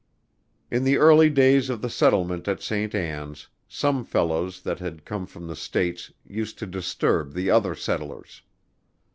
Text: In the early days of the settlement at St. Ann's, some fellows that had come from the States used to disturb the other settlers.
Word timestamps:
In 0.71 0.83
the 0.83 0.97
early 0.97 1.29
days 1.29 1.69
of 1.69 1.83
the 1.83 1.89
settlement 1.91 2.47
at 2.47 2.59
St. 2.59 2.95
Ann's, 2.95 3.49
some 3.67 4.03
fellows 4.03 4.63
that 4.63 4.79
had 4.79 5.05
come 5.05 5.27
from 5.27 5.45
the 5.45 5.55
States 5.55 6.11
used 6.25 6.57
to 6.57 6.65
disturb 6.65 7.33
the 7.33 7.51
other 7.51 7.75
settlers. 7.75 8.41